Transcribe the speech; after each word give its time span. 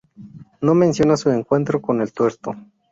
No 0.61 0.73
menciona 0.73 1.15
su 1.15 1.29
encuentro 1.29 1.79
con 1.79 2.01
el 2.01 2.11
tuerto. 2.11 2.55